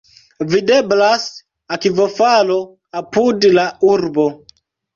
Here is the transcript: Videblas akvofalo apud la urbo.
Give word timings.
Videblas 0.53 1.27
akvofalo 1.77 2.59
apud 3.05 3.49
la 3.61 3.69
urbo. 3.95 4.29